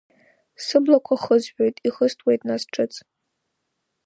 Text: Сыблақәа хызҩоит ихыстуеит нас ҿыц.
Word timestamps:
Сыблақәа 0.65 1.15
хызҩоит 1.23 1.75
ихыстуеит 1.87 2.41
нас 2.49 2.63
ҿыц. 2.73 2.93